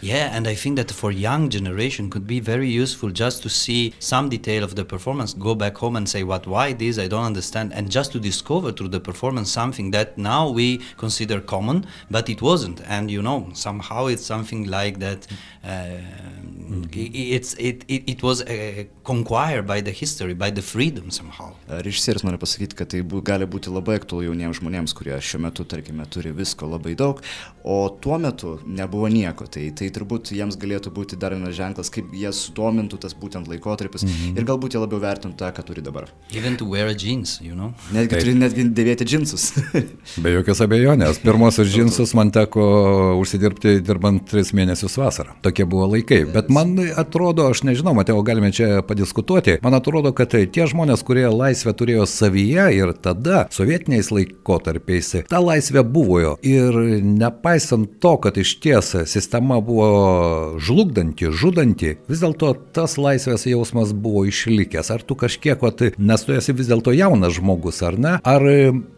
Yeah, 0.03 0.35
and 0.37 0.47
I 0.49 0.55
think 0.55 0.77
that 0.77 0.91
for 0.91 1.13
young 1.13 1.49
generation 1.49 2.11
could 2.11 2.27
be 2.27 2.41
very 2.41 2.69
useful 2.69 3.11
just 3.11 3.43
to 3.43 3.49
see 3.49 3.95
some 3.99 4.29
detail 4.29 4.65
of 4.65 4.75
the 4.75 4.85
performance, 4.85 5.33
go 5.35 5.55
back 5.55 5.77
home 5.79 5.97
and 5.97 6.09
say 6.09 6.23
what 6.23 6.47
why 6.47 6.73
this 6.73 6.99
I 6.99 7.07
don't 7.09 7.25
understand, 7.25 7.73
and 7.73 7.91
just 7.91 8.13
to 8.13 8.21
discover 8.21 8.73
through 8.73 8.89
the 8.89 9.01
performance 9.01 9.51
something 9.51 9.91
that 9.93 10.19
now 10.19 10.49
we 10.49 10.81
consider 10.97 11.41
common, 11.41 11.87
but 12.11 12.29
it 12.29 12.43
wasn't. 12.43 12.83
And 12.89 13.11
you 13.11 13.23
know, 13.23 13.51
somehow 13.55 14.07
it's 14.07 14.25
something 14.25 14.67
like 14.67 14.99
that. 14.99 15.22
Uh, 15.63 15.69
mm-hmm. 15.69 16.91
It's 16.93 17.55
it, 17.59 17.85
it 17.89 18.03
it 18.09 18.23
was 18.23 18.43
uh, 18.43 18.85
conquired 19.05 19.67
by 19.67 19.81
the 19.81 19.93
history, 19.93 20.35
by 20.35 20.51
the 20.51 20.63
freedom 20.63 21.11
somehow. 21.11 21.53
Režisierius 21.69 22.25
nori 22.27 22.39
pasakyti, 22.39 22.77
kad 22.77 22.91
tai 22.91 23.03
bu, 23.07 23.23
gali 23.23 23.47
būti 23.47 23.71
labai 23.71 24.01
aktualu 24.01 24.31
jauniems 24.31 24.59
žmonėms, 24.59 24.95
kurie 24.97 25.15
šiuo 25.23 25.43
metu, 25.47 25.65
tarkime, 25.69 26.07
turi 26.11 26.33
visko 26.35 26.67
labai 26.67 26.95
daug, 26.99 27.23
o 27.63 27.77
tuo 28.03 28.19
metu 28.19 28.57
nebuvo 28.67 29.09
nieko. 29.13 29.47
Tai, 29.53 29.69
tai 29.79 29.91
turbūt 29.95 30.33
jiems 30.35 30.59
galėtų 30.61 30.93
būti 30.95 31.19
dar 31.21 31.37
vienas 31.37 31.55
ženklas, 31.59 31.93
kaip 31.95 32.11
jie 32.17 32.33
sudomintų 32.35 32.99
tas 33.05 33.15
būtent 33.19 33.51
laikotarpis 33.51 34.03
mm 34.07 34.11
-hmm. 34.11 34.39
ir 34.39 34.49
galbūt 34.51 34.75
jie 34.75 34.83
labiau 34.83 35.01
vertintų 35.03 35.39
tą, 35.39 35.53
ką 35.55 35.67
turi 35.71 35.83
dabar. 35.83 36.11
Even 36.35 36.57
to 36.57 36.67
wear 36.67 36.91
jeans, 36.97 37.39
you 37.43 37.55
know. 37.55 37.73
Netgi 37.93 38.19
turi 38.19 38.35
netgi 38.35 38.67
dėvėti 38.75 39.05
džinsus. 39.07 39.53
Be 40.23 40.35
jokios 40.35 40.61
abejonės. 40.61 41.23
Pirmosius 41.27 41.69
džinsus 41.69 42.15
man 42.15 42.31
teko 42.31 42.63
užsidirbti 43.21 43.81
dirbant 43.81 44.27
tris 44.31 44.53
mėnesius 44.53 44.99
vasarą. 44.99 45.12
Tokie 45.43 45.67
buvo 45.69 45.89
laikai. 45.93 46.23
Bet 46.33 46.51
man 46.53 46.75
atrodo, 46.97 47.49
aš 47.53 47.63
nežinau, 47.67 47.95
Mateo, 47.97 48.23
galime 48.27 48.53
čia 48.55 48.83
padiskutuoti. 48.87 49.59
Man 49.65 49.77
atrodo, 49.77 50.13
kad 50.17 50.33
tie 50.33 50.67
žmonės, 50.71 51.05
kurie 51.07 51.27
laisvę 51.29 51.75
turėjo 51.77 52.07
savyje 52.09 52.69
ir 52.77 52.95
tada, 53.03 53.47
sovietiniais 53.53 54.13
laikotarpiais, 54.15 55.13
ta 55.31 55.43
laisvė 55.43 55.85
buvo 55.85 56.21
jo. 56.23 56.33
Ir 56.47 56.79
nepaisant 57.03 57.99
to, 58.03 58.15
kad 58.23 58.39
iš 58.41 58.55
ties 58.63 58.95
sistema 59.11 59.61
buvo 59.65 60.59
žlugdanti, 60.63 61.31
žudanti, 61.33 61.97
vis 62.09 62.23
dėlto 62.23 62.55
tas 62.77 62.97
laisvės 63.01 63.47
jausmas 63.51 63.95
buvo 63.97 64.25
išlikęs. 64.31 64.93
Ar 64.95 65.05
tu 65.07 65.17
kažkiek, 65.19 65.61
vat, 65.63 65.85
nes 65.99 66.27
tu 66.27 66.37
esi 66.37 66.55
vis 66.57 66.71
dėlto 66.71 66.95
jaunas 66.97 67.37
žmogus, 67.39 67.83
ar 67.87 67.99
ne? 68.01 68.17
Ar 68.23 68.47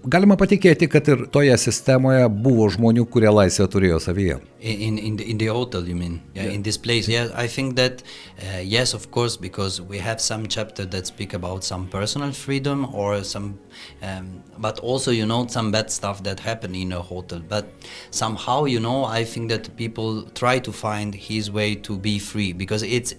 galima 0.05 0.39
patikėti, 0.41 0.91
kad 0.93 1.09
ir 1.11 1.27
toje 1.35 1.57
sistemoje 1.61 2.29
buvo 2.29 2.69
žmonių, 2.73 3.07
kurie 3.11 3.33
laisvę 3.33 3.69
turėjo 3.71 4.03
savyje? 4.03 4.41
In, 4.65 4.99
in, 4.99 5.19
in 5.21 5.39
the 5.39 5.51
hotel, 5.53 5.85
you 5.89 5.97
mean? 5.97 6.04
Yeah, 6.35 6.45
yeah. 6.45 6.51
in 6.57 6.63
this 6.63 6.79
place. 6.79 7.05
Yeah, 7.09 7.29
I 7.45 7.47
think 7.57 7.77
that, 7.77 8.03
uh, 8.39 8.59
yes, 8.77 8.95
of 8.95 9.11
course, 9.11 9.37
because 9.37 9.81
we 9.81 9.99
have 10.09 10.19
some 10.21 10.47
chapter 10.57 10.85
that 10.87 11.07
speak 11.07 11.35
about 11.35 11.65
some 11.65 11.87
personal 11.89 12.33
freedom 12.33 12.79
or 12.95 13.25
some, 13.25 13.59
um, 14.03 14.43
but 14.59 14.79
also, 14.81 15.11
you 15.11 15.27
know, 15.27 15.47
some 15.47 15.71
bad 15.73 15.91
stuff 15.91 16.23
that 16.23 16.41
happen 16.41 16.75
in 16.75 16.93
a 16.93 17.01
hotel. 17.03 17.41
But 17.55 17.65
somehow, 18.11 18.65
you 18.75 18.81
know, 18.81 19.05
I 19.05 19.25
think 19.25 19.51
that 19.51 19.77
people 19.77 20.23
try 20.43 20.59
to 20.61 20.73
find 20.73 21.15
his 21.15 21.51
way 21.51 21.75
to 21.87 21.93
be 21.99 22.19
free 22.19 22.53
because 22.53 22.83
it's 22.83 23.15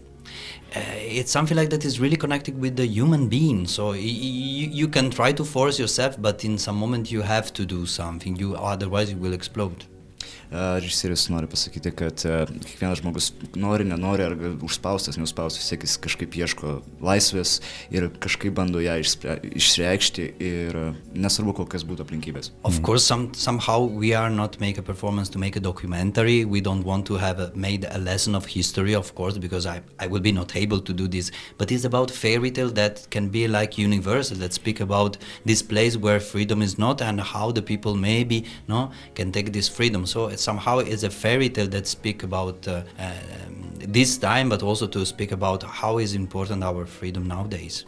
uh, 0.75 0.79
it's 1.19 1.31
something 1.31 1.55
like 1.55 1.69
that 1.69 1.85
is 1.85 1.99
really 1.99 2.17
connected 2.17 2.59
with 2.59 2.75
the 2.75 2.85
human 2.85 3.29
being. 3.29 3.65
So 3.67 3.89
y- 3.89 3.95
y- 3.97 4.69
you 4.81 4.87
can 4.89 5.09
try 5.09 5.31
to 5.31 5.45
force 5.45 5.79
yourself, 5.79 6.21
but 6.21 6.43
in 6.43 6.57
some 6.57 6.75
moment 6.75 7.11
you 7.11 7.21
have 7.21 7.53
to 7.53 7.65
do 7.65 7.85
something. 7.85 8.35
You 8.35 8.55
otherwise 8.55 9.09
you 9.11 9.17
will 9.17 9.33
explode. 9.33 9.85
Režisierius 10.51 11.27
nori 11.33 11.47
pasakyti, 11.51 11.91
kad 11.95 12.21
kiekvienas 12.21 13.01
žmogus 13.01 13.31
nori, 13.55 13.85
nenori, 13.87 14.25
ar 14.27 14.35
užspaustas, 14.65 15.17
neužspaustas, 15.19 15.61
vis 15.63 15.71
tiek 15.73 15.85
jis 15.87 15.97
kažkaip 16.05 16.37
ieško 16.39 16.79
laisvės 17.03 17.59
ir 17.93 18.09
kažkaip 18.23 18.55
bando 18.57 18.81
ją 18.83 18.97
išreikšti 19.01 20.27
ir 20.39 20.79
nesvarbu, 21.13 21.55
kokias 21.61 21.85
būtų 21.87 22.05
aplinkybės. 22.05 22.51
Of 22.63 22.81
course, 22.81 23.05
some, 23.05 23.33
somehow 23.33 23.85
we 23.85 24.13
are 24.13 24.29
not 24.29 24.59
make 24.59 24.77
a 24.77 24.83
performance 24.83 25.29
to 25.29 25.39
make 25.39 25.55
a 25.55 25.59
documentary. 25.59 26.45
We 26.45 26.61
don't 26.61 26.83
want 26.83 27.05
to 27.07 27.15
have 27.17 27.39
a, 27.39 27.51
made 27.55 27.85
a 27.89 27.97
lesson 27.97 28.35
of 28.35 28.45
history, 28.45 28.95
of 28.95 29.13
course, 29.15 29.37
because 29.37 29.65
I, 29.65 29.81
I 29.99 30.07
will 30.07 30.21
be 30.21 30.31
not 30.31 30.55
able 30.55 30.79
to 30.81 30.93
do 30.93 31.07
this. 31.07 31.31
But 31.57 31.71
it's 31.71 31.85
about 31.85 32.11
fairy 32.11 32.51
tale 32.51 32.69
that 32.71 33.07
can 33.09 33.29
be 33.29 33.47
like 33.47 33.77
universal, 33.77 34.37
that 34.37 34.53
speak 34.53 34.79
about 34.79 35.17
this 35.45 35.61
place 35.61 35.97
where 35.97 36.19
freedom 36.19 36.61
is 36.61 36.77
not 36.77 37.01
and 37.01 37.21
how 37.21 37.51
the 37.51 37.61
people 37.61 37.95
maybe 37.95 38.45
no 38.67 38.91
can 39.15 39.31
take 39.31 39.53
this 39.53 39.69
freedom. 39.69 40.05
So 40.05 40.27
somehow 40.39 40.79
is 40.79 41.03
a 41.03 41.09
fairy 41.09 41.49
tale 41.49 41.67
that 41.67 41.87
speak 41.87 42.23
about 42.23 42.67
uh, 42.67 42.83
um, 42.99 43.71
this 43.77 44.17
time, 44.17 44.49
but 44.49 44.63
also 44.63 44.87
to 44.87 45.05
speak 45.05 45.31
about 45.31 45.63
how 45.63 45.97
is 45.97 46.13
important 46.15 46.63
our 46.63 46.85
freedom 46.85 47.27
nowadays. 47.27 47.85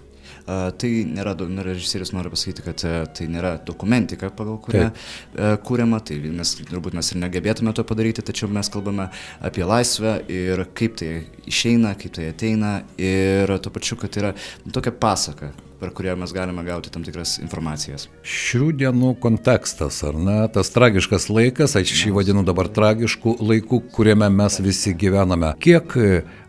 Tai 0.47 0.89
nėra, 1.11 1.33
režisierius 1.67 2.13
nori 2.15 2.29
pasakyti, 2.31 2.63
kad 2.63 2.83
uh, 2.87 3.01
tai 3.11 3.25
nėra 3.27 3.57
dokumentika, 3.67 4.29
pagal 4.31 4.55
kurią 4.63 4.85
uh, 4.87 5.57
kūriama, 5.59 5.99
tai 6.07 6.21
mes 6.23 6.53
turbūt 6.55 6.95
mes 6.95 7.11
ir 7.11 7.19
negebėtume 7.19 7.73
to 7.75 7.83
padaryti, 7.87 8.23
tačiau 8.23 8.47
mes 8.55 8.71
kalbame 8.71 9.09
apie 9.43 9.67
laisvę 9.67 10.13
ir 10.31 10.63
kaip 10.77 10.95
tai 11.01 11.11
išeina, 11.51 11.91
kaip 11.99 12.15
tai 12.15 12.29
ateina 12.31 12.71
ir 12.95 13.51
tuo 13.59 13.75
pačiu, 13.75 13.99
kad 13.99 14.15
yra 14.21 14.31
tokia 14.71 14.95
pasaka, 14.95 15.51
per 15.83 15.91
kurią 15.91 16.15
mes 16.23 16.31
galime 16.31 16.63
gauti 16.63 16.95
tam 16.95 17.03
tikras 17.03 17.37
informacijas. 17.43 18.07
Šių 18.23 18.71
dienų 18.79 19.17
kontekstas, 19.19 19.99
ar 20.07 20.15
ne, 20.15 20.39
tas 20.55 20.71
tragiškas 20.71 21.27
laikas, 21.27 21.75
aš 21.75 22.07
jį 22.07 22.15
vadinu 22.15 22.47
dabar 22.47 22.71
tragišku 22.71 23.35
laiku, 23.43 23.83
kuriame 23.91 24.31
mes 24.31 24.61
visi 24.63 24.95
gyvename. 24.95 25.51
Kiek, 25.59 25.99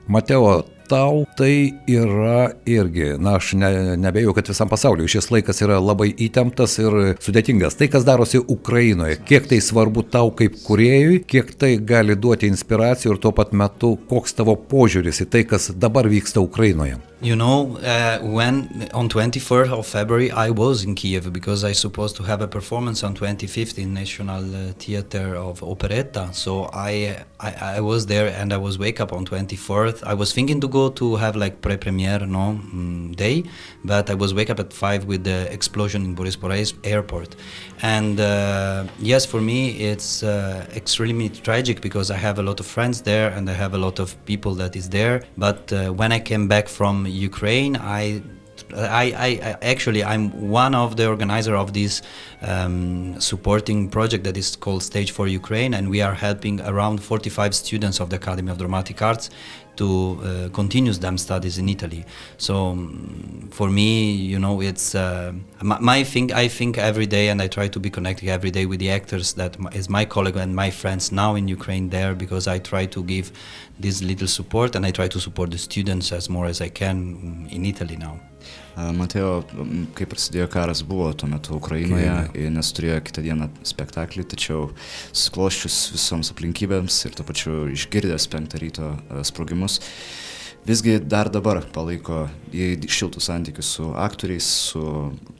Mateo, 0.06 0.60
tau 0.88 1.24
tai 1.38 1.74
yra 1.90 2.52
irgi, 2.68 3.12
na 3.20 3.36
aš 3.38 3.52
ne, 3.60 3.70
nebejoju, 4.00 4.34
kad 4.36 4.48
visam 4.48 4.70
pasauliu 4.70 5.08
šis 5.10 5.30
laikas 5.32 5.62
yra 5.64 5.78
labai 5.82 6.10
įtemptas 6.12 6.78
ir 6.82 6.96
sudėtingas. 7.24 7.76
Tai, 7.78 7.90
kas 7.92 8.06
darosi 8.08 8.40
Ukrainoje, 8.40 9.18
kiek 9.28 9.48
tai 9.50 9.60
svarbu 9.64 10.06
tau 10.12 10.32
kaip 10.38 10.56
kuriejui, 10.64 11.20
kiek 11.28 11.52
tai 11.60 11.74
gali 11.78 12.16
duoti 12.16 12.50
inspiracijų 12.50 13.14
ir 13.14 13.22
tuo 13.22 13.34
pat 13.36 13.52
metu, 13.52 13.96
koks 14.10 14.38
tavo 14.38 14.56
požiūris 14.70 15.24
į 15.24 15.30
tai, 15.32 15.44
kas 15.48 15.70
dabar 15.76 16.08
vyksta 16.10 16.42
Ukrainoje. 16.44 16.98
You 17.20 17.34
know, 17.34 17.78
uh, 17.78 18.20
when 18.20 18.88
on 18.94 19.08
24th 19.08 19.72
of 19.76 19.88
February 19.88 20.30
I 20.30 20.50
was 20.50 20.84
in 20.84 20.94
Kiev 20.94 21.32
because 21.32 21.64
I 21.64 21.72
supposed 21.72 22.14
to 22.18 22.22
have 22.22 22.40
a 22.40 22.46
performance 22.46 23.02
on 23.02 23.16
25th 23.16 23.76
in 23.76 23.92
National 23.92 24.44
uh, 24.54 24.72
Theater 24.78 25.34
of 25.34 25.60
Operetta. 25.60 26.28
So 26.32 26.70
I, 26.72 27.24
I, 27.40 27.78
I 27.78 27.80
was 27.80 28.06
there 28.06 28.28
and 28.28 28.52
I 28.52 28.56
was 28.56 28.78
wake 28.78 29.00
up 29.00 29.12
on 29.12 29.26
24th. 29.26 30.04
I 30.04 30.14
was 30.14 30.32
thinking 30.32 30.60
to 30.60 30.68
go 30.68 30.90
to 30.90 31.16
have 31.16 31.34
like 31.34 31.60
pre-premiere 31.60 32.20
no 32.20 32.50
um, 32.50 33.14
day, 33.16 33.42
but 33.84 34.08
I 34.10 34.14
was 34.14 34.32
wake 34.32 34.48
up 34.48 34.60
at 34.60 34.72
five 34.72 35.06
with 35.06 35.24
the 35.24 35.52
explosion 35.52 36.04
in 36.04 36.14
Boris 36.14 36.38
airport. 36.84 37.34
And 37.82 38.20
uh, 38.20 38.84
yes, 39.00 39.26
for 39.26 39.40
me 39.40 39.70
it's 39.70 40.22
uh, 40.22 40.68
extremely 40.72 41.30
tragic 41.30 41.80
because 41.80 42.12
I 42.12 42.16
have 42.16 42.38
a 42.38 42.44
lot 42.44 42.60
of 42.60 42.66
friends 42.66 43.02
there 43.02 43.30
and 43.30 43.50
I 43.50 43.54
have 43.54 43.74
a 43.74 43.78
lot 43.78 43.98
of 43.98 44.24
people 44.24 44.54
that 44.54 44.76
is 44.76 44.88
there. 44.88 45.24
But 45.36 45.72
uh, 45.72 45.88
when 45.92 46.12
I 46.12 46.20
came 46.20 46.46
back 46.46 46.68
from 46.68 47.07
Ukraine, 47.08 47.76
I 47.76 48.22
I, 48.74 49.04
I, 49.42 49.56
actually 49.62 50.04
I'm 50.04 50.50
one 50.50 50.74
of 50.74 50.96
the 50.96 51.08
organizer 51.08 51.56
of 51.56 51.72
this 51.72 52.02
um, 52.42 53.20
supporting 53.20 53.88
project 53.88 54.24
that 54.24 54.36
is 54.36 54.56
called 54.56 54.82
Stage 54.82 55.10
for 55.10 55.26
Ukraine, 55.26 55.74
and 55.74 55.88
we 55.88 56.00
are 56.02 56.14
helping 56.14 56.60
around 56.60 57.02
45 57.02 57.54
students 57.54 58.00
of 58.00 58.10
the 58.10 58.16
Academy 58.16 58.50
of 58.50 58.58
Dramatic 58.58 59.00
Arts 59.02 59.30
to 59.78 60.20
uh, 60.22 60.48
continue 60.52 60.92
them 60.92 61.16
studies 61.16 61.56
in 61.56 61.68
Italy. 61.68 62.04
So 62.36 62.68
um, 62.68 63.48
for 63.52 63.70
me, 63.70 64.12
you 64.12 64.38
know, 64.38 64.60
it's 64.60 64.94
uh, 64.94 65.32
my, 65.62 65.78
my, 65.78 66.04
thing. 66.04 66.32
I 66.32 66.48
think 66.48 66.76
every 66.78 67.06
day, 67.06 67.28
and 67.28 67.40
I 67.40 67.46
try 67.46 67.68
to 67.68 67.80
be 67.80 67.88
connected 67.88 68.28
every 68.28 68.50
day 68.50 68.66
with 68.66 68.80
the 68.80 68.90
actors 68.90 69.34
that 69.34 69.56
is 69.72 69.88
my 69.88 70.04
colleague 70.04 70.36
and 70.36 70.54
my 70.54 70.70
friends 70.70 71.12
now 71.12 71.36
in 71.36 71.46
Ukraine 71.48 71.90
there 71.90 72.14
because 72.14 72.48
I 72.48 72.58
try 72.58 72.86
to 72.86 73.02
give 73.04 73.30
this 73.78 74.02
little 74.02 74.28
support 74.28 74.74
and 74.74 74.84
I 74.84 74.90
try 74.90 75.08
to 75.08 75.20
support 75.20 75.52
the 75.52 75.58
students 75.58 76.12
as 76.12 76.28
more 76.28 76.46
as 76.46 76.60
I 76.60 76.68
can 76.68 77.48
in 77.50 77.64
Italy 77.64 77.96
now. 77.96 78.18
Mateo, 78.94 79.42
kai 79.98 80.06
prasidėjo 80.06 80.46
karas, 80.52 80.84
buvo 80.86 81.08
tuo 81.18 81.26
metu 81.30 81.56
Ukrainoje, 81.56 82.10
okay. 82.28 82.46
nes 82.54 82.68
turėjo 82.76 83.00
kitą 83.08 83.24
dieną 83.24 83.48
spektaklį, 83.66 84.22
tačiau 84.30 84.68
skloščius 85.10 85.78
visoms 85.96 86.30
aplinkybėms 86.34 87.00
ir 87.08 87.16
to 87.18 87.26
pačiu 87.26 87.64
išgirdęs 87.74 88.28
penktą 88.30 88.62
ryto 88.62 88.92
sprogimus, 89.26 89.80
visgi 90.68 90.98
dar 91.00 91.30
dabar 91.32 91.62
palaiko 91.74 92.26
šiltus 92.88 93.28
santykius 93.28 93.72
su 93.76 93.92
aktoriais, 93.96 94.46
su 94.70 94.84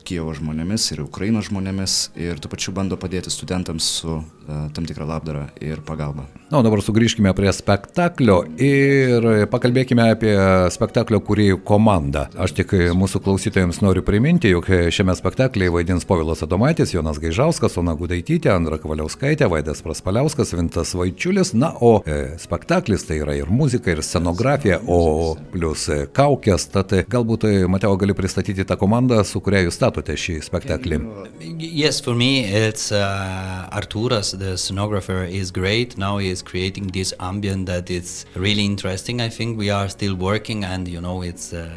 Kievo 0.09 0.31
žmonėmis 0.33 0.87
ir 0.93 1.03
Ukrainos 1.03 1.49
žmonėmis 1.49 1.95
ir 2.17 2.39
tuo 2.41 2.49
pačiu 2.49 2.73
bando 2.73 2.97
padėti 2.97 3.29
studentams 3.29 3.85
su 3.99 4.15
uh, 4.15 4.23
tam 4.73 4.87
tikrą 4.89 5.05
labdarą 5.05 5.43
ir 5.61 5.83
pagalbą. 5.85 6.25
Na, 6.49 6.57
o 6.57 6.63
dabar 6.65 6.81
sugrįžkime 6.81 7.29
prie 7.37 7.51
spektaklio 7.53 8.39
ir 8.57 9.25
pakalbėkime 9.51 10.07
apie 10.15 10.33
spektaklio 10.73 11.19
kūrėjų 11.25 11.59
komandą. 11.67 12.25
Aš 12.41 12.55
tik 12.57 12.73
mūsų 12.97 13.21
klausytojams 13.25 13.83
noriu 13.85 14.01
priminti, 14.05 14.49
jog 14.55 14.65
šiame 14.65 15.13
spektaklyje 15.17 15.73
vaidins 15.75 16.07
Povilas 16.09 16.41
Adomaitis, 16.45 16.95
Jonas 16.95 17.21
Gaižauskas, 17.21 17.77
Ona 17.81 17.93
Gudaitytė, 17.99 18.49
Andra 18.55 18.79
Kavaliauskaitė, 18.81 19.45
Vaidas 19.51 19.83
Praspaliauskas, 19.85 20.55
Vintas 20.57 20.95
Vaičiulis. 20.97 21.53
Na, 21.53 21.69
o 21.77 21.99
e, 22.01 22.39
spektaklis 22.41 23.05
tai 23.05 23.21
yra 23.21 23.37
ir 23.37 23.53
muzika, 23.53 23.93
ir 23.93 24.01
scenografija, 24.05 24.81
o 24.89 24.99
plus 25.51 25.87
e, 25.91 25.99
kaukės. 26.15 26.67
Tad 26.73 26.93
galbūt, 27.11 27.45
e, 27.49 27.67
Mateo, 27.71 27.95
gali 27.99 28.15
pristatyti 28.17 28.65
tą 28.67 28.77
komandą, 28.79 29.21
su 29.27 29.41
kuria 29.43 29.63
jūs 29.65 29.77
statote 29.79 30.15
šį 30.17 30.39
spektaklį. 30.47 30.99
Yes, 31.59 31.99
for 32.01 32.15
me 32.15 32.45
it's 32.45 32.91
uh, 32.91 33.67
Arturas, 33.71 34.31
the 34.37 34.55
scenographer, 34.57 35.27
is 35.29 35.51
great. 35.51 35.97
Now 35.97 36.17
he 36.17 36.29
is 36.29 36.41
creating 36.41 36.87
this 36.87 37.13
ambient 37.19 37.67
that 37.67 37.89
is 37.89 38.25
really 38.35 38.65
interesting. 38.65 39.21
I 39.21 39.29
think 39.29 39.57
we 39.57 39.69
are 39.69 39.89
still 39.89 40.15
working, 40.15 40.63
and 40.63 40.87
you 40.87 41.01
know, 41.01 41.21
it's 41.21 41.53
uh, 41.53 41.69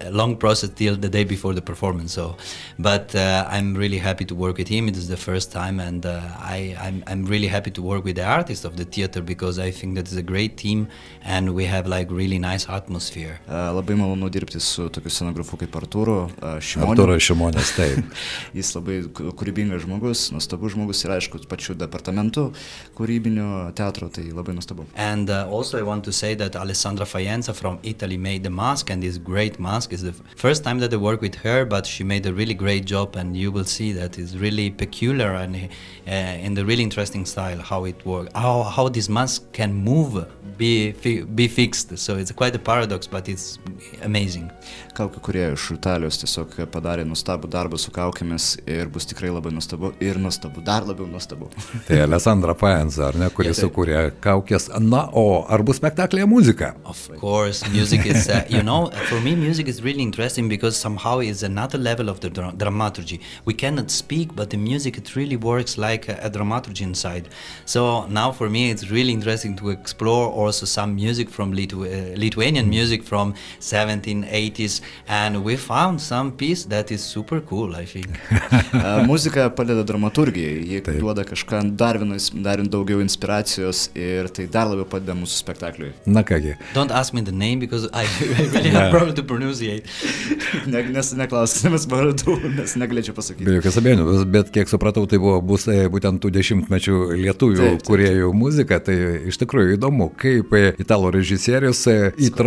a 0.00 0.10
long 0.10 0.36
process 0.36 0.70
till 0.70 0.96
the 0.96 1.08
day 1.08 1.24
before 1.24 1.54
the 1.54 1.62
performance. 1.62 2.12
So, 2.12 2.36
but 2.78 3.14
uh, 3.14 3.46
I'm 3.48 3.74
really 3.74 3.98
happy 3.98 4.24
to 4.26 4.34
work 4.34 4.58
with 4.58 4.68
him. 4.68 4.88
It 4.88 4.96
is 4.96 5.08
the 5.08 5.16
first 5.16 5.52
time, 5.52 5.80
and 5.80 6.04
uh, 6.04 6.20
I, 6.38 6.76
I'm, 6.80 7.04
I'm 7.06 7.24
really 7.24 7.48
happy 7.48 7.70
to 7.72 7.82
work 7.82 8.04
with 8.04 8.16
the 8.16 8.24
artist 8.24 8.64
of 8.64 8.76
the 8.76 8.84
theater 8.84 9.22
because 9.22 9.58
I 9.58 9.70
think 9.70 9.94
that 9.96 10.08
is 10.08 10.16
a 10.16 10.22
great 10.22 10.56
team, 10.56 10.88
and 11.22 11.54
we 11.54 11.64
have 11.64 11.86
like 11.86 12.10
really 12.10 12.38
nice 12.38 12.68
atmosphere. 12.68 12.89
Uh, 12.90 13.70
labai 13.76 13.96
malonu 13.98 14.30
dirbti 14.32 14.60
su 14.60 14.88
tokiu 14.92 15.10
scenografu 15.10 15.58
kaip 15.60 15.76
Artūru 15.80 16.16
Šimoniu. 16.60 16.94
Artūras 16.94 17.24
Šimonis, 17.24 17.72
taip. 17.76 18.16
Jis 18.58 18.72
labai 18.76 19.00
kūrybingas 19.14 19.84
žmogus, 19.84 20.26
nuostabus 20.34 20.74
žmogus 20.74 21.04
ir 21.04 21.14
aišku, 21.16 21.42
pačiu 21.50 21.76
departamentu 21.78 22.50
kūrybinio 22.98 23.70
teatro, 23.78 24.08
tai 24.12 24.26
labai 24.30 24.54
nuostabu. 24.56 24.86
And 24.96 25.30
uh, 25.30 25.46
also 25.50 25.78
I 25.78 25.82
want 25.82 26.04
to 26.04 26.12
say 26.12 26.34
that 26.34 26.56
Alessandra 26.56 27.06
Faenza 27.06 27.54
from 27.54 27.78
Italy 27.82 28.16
made 28.16 28.42
the 28.42 28.50
mask, 28.50 28.90
and 28.90 29.02
this 29.02 29.18
great 29.18 29.58
mask 29.60 29.92
is 29.92 30.02
the 30.02 30.14
first 30.36 30.64
time 30.64 30.80
that 30.80 30.92
I 30.92 30.96
work 30.96 31.20
with 31.20 31.36
her, 31.46 31.64
but 31.64 31.86
she 31.86 32.04
made 32.04 32.26
a 32.26 32.32
really 32.32 32.54
great 32.54 32.84
job, 32.84 33.16
and 33.16 33.36
you 33.36 33.52
will 33.52 33.64
see 33.64 33.92
that 33.92 34.18
it's 34.18 34.34
really 34.34 34.70
peculiar 34.70 35.34
and 35.34 35.56
uh, 35.56 36.10
in 36.10 36.54
the 36.54 36.64
really 36.64 36.82
interesting 36.82 37.24
style 37.26 37.58
how 37.58 37.84
it 37.84 38.04
works, 38.04 38.32
how, 38.34 38.62
how 38.62 38.88
this 38.88 39.08
mask 39.08 39.52
can 39.52 39.72
move, 39.72 40.26
be, 40.56 40.92
fi 40.92 41.22
be 41.22 41.48
fixed. 41.48 41.96
So 41.98 42.16
it's 42.16 42.32
quite 42.32 42.54
a 42.54 42.58
paradox, 42.70 43.06
but 43.06 43.28
it's 43.28 43.58
amazing. 44.04 44.50
Kaukių 44.94 45.20
kurie 45.24 45.44
iš 45.54 45.70
Italijos 45.74 46.18
tiesiog 46.20 46.54
padarė 46.70 47.04
nuostabų 47.08 47.48
darbą 47.50 47.78
su 47.80 47.92
kaukėmis 47.94 48.52
ir 48.68 48.90
bus 48.92 49.08
tikrai 49.10 49.30
labai 49.32 49.52
nuostabu 49.54 49.92
ir 50.02 50.18
nuostabu, 50.22 50.62
dar 50.66 50.86
labiau 50.86 51.08
nuostabu. 51.10 51.48
tai 51.88 52.02
Alessandra 52.04 52.54
Paenza, 52.58 53.08
ar 53.08 53.18
ne, 53.18 53.30
kuris 53.34 53.54
yeah, 53.54 53.60
sukūrė 53.64 54.02
kaukės. 54.22 54.68
Na, 54.84 55.06
o 55.16 55.42
ar 55.48 55.64
bus 55.66 55.80
spektaklėje 55.80 56.28
muzika? 56.30 56.72
Of 56.84 57.02
course, 57.22 57.64
music 57.74 58.06
is, 58.06 58.28
uh, 58.28 58.44
you 58.48 58.62
know, 58.62 58.90
for 59.08 59.20
me 59.24 59.34
music 59.36 59.68
is 59.72 59.82
really 59.82 60.02
interesting 60.02 60.48
because 60.48 60.76
somehow 60.76 61.18
it's 61.24 61.42
another 61.42 61.78
level 61.78 62.08
of 62.12 62.20
the 62.20 62.30
dra 62.30 62.52
dramaturgy. 62.56 63.20
We 63.44 63.54
cannot 63.54 63.90
speak, 63.90 64.36
but 64.36 64.50
the 64.50 64.60
music, 64.60 64.98
it 64.98 65.16
really 65.16 65.36
works 65.36 65.78
like 65.78 66.08
a, 66.08 66.18
a 66.22 66.30
dramaturgy 66.30 66.84
inside. 66.84 67.28
So 67.64 68.06
now 68.06 68.30
for 68.32 68.50
me, 68.50 68.70
it's 68.70 68.90
really 68.90 69.12
interesting 69.12 69.56
to 69.56 69.70
explore 69.70 70.28
also 70.28 70.66
some 70.66 70.94
music 70.94 71.30
from 71.30 71.54
Lithu 71.54 71.86
uh, 71.86 72.16
Lithuanian 72.60 72.68
music 72.68 73.02
from 73.02 73.34
1780s 73.60 74.80
and 75.08 75.44
we 75.44 75.56
found 75.56 76.00
some 76.00 76.32
piece 76.32 76.64
that 76.64 76.90
is 76.90 77.02
super 77.02 77.40
cool, 77.40 77.74
I 77.74 77.84
think. 77.84 78.08
Muzika 79.06 79.50
padeda 79.50 79.82
dramaturgijai, 79.82 80.64
ji 80.68 80.80
Taip. 80.80 81.00
duoda 81.00 81.24
kažką 81.24 81.76
dar, 81.76 81.98
vienas, 81.98 82.30
dar 82.34 82.58
daugiau 82.62 83.00
inspiracijos 83.00 83.90
ir 83.94 84.28
tai 84.28 84.46
dar 84.46 84.68
labiau 84.68 84.86
padeda 84.88 85.14
mūsų 85.14 85.40
spektakliui. 85.40 85.92
Na 86.06 86.22
kągi. 86.22 86.56
Don't 86.74 86.92
ask 86.92 87.14
me 87.14 87.22
the 87.22 87.32
name 87.32 87.58
because 87.60 87.88
I, 87.92 88.06
really 88.54 88.70
have 88.70 88.90
problem 88.90 89.14
to 89.14 89.22
pronounce 89.22 89.60
it. 89.60 89.86
ne, 90.72 90.84
nes 90.94 91.12
neklausydamas 91.16 91.86
vardų, 91.90 92.36
nes 92.58 92.76
negalėčiau 92.80 93.16
pasakyti. 93.16 93.48
Be 93.48 93.58
jokios 93.58 93.80
abejonės, 93.80 94.24
bet 94.30 94.52
kiek 94.54 94.70
supratau, 94.70 95.06
tai 95.10 95.20
buvo 95.22 95.40
bus 95.52 95.66
e, 95.70 95.86
būtent 95.92 96.22
tų 96.22 96.32
dešimtmečių 96.36 97.00
lietuvių 97.24 97.72
kuriejų 97.86 98.32
muzika, 98.36 98.80
tai 98.84 98.98
iš 99.30 99.40
tikrųjų 99.40 99.76
įdomu, 99.78 100.10
kaip 100.20 100.54
e, 100.56 100.74
italų 100.82 101.14
režisierius 101.18 101.84
e, 101.90 101.98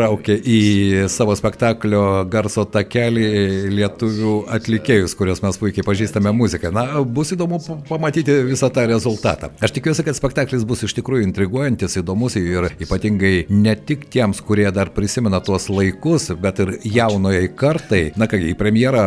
įtraukė 0.03 0.35
į 0.35 1.07
savo 1.07 1.31
spektaklio 1.35 2.25
garso 2.27 2.65
takelį 2.67 3.69
lietuvių 3.71 4.33
atlikėjus, 4.51 5.15
kuriuos 5.15 5.41
mes 5.43 5.59
puikiai 5.59 5.85
pažįstame 5.87 6.33
muziką. 6.35 6.71
Na, 6.75 6.99
bus 7.03 7.31
įdomu 7.31 7.59
pamatyti 7.87 8.35
visą 8.49 8.67
tą 8.73 8.83
rezultatą. 8.89 9.53
Aš 9.63 9.71
tikiuosi, 9.77 10.03
kad 10.03 10.17
spektaklis 10.17 10.65
bus 10.67 10.83
iš 10.83 10.95
tikrųjų 10.97 11.23
intriguojantis, 11.29 11.95
įdomus 12.01 12.35
ir 12.35 12.67
ypatingai 12.83 13.45
ne 13.49 13.75
tik 13.75 14.09
tiems, 14.11 14.41
kurie 14.43 14.67
dar 14.75 14.91
prisimena 14.91 15.39
tuos 15.39 15.69
laikus, 15.71 16.31
bet 16.35 16.59
ir 16.59 16.75
jaunojai 16.83 17.47
kartai. 17.55 18.03
Na 18.19 18.27
kągi, 18.27 18.51
į 18.51 18.59
premjerą 18.59 19.05